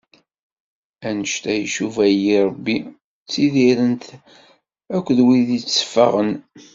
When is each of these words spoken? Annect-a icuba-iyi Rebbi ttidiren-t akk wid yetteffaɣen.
Annect-a 1.07 1.53
icuba-iyi 1.63 2.35
Rebbi 2.47 2.75
ttidiren-t 3.25 4.05
akk 4.95 5.07
wid 5.27 5.49
yetteffaɣen. 5.53 6.31